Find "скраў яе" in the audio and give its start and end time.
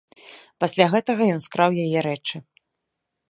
1.47-1.99